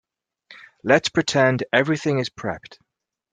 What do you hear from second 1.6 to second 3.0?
everything is prepped.